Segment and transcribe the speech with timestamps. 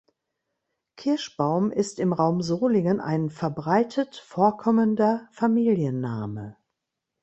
[0.95, 6.57] Kirschbaum ist im Raum Solingen ein verbreitet vorkommender Familienname.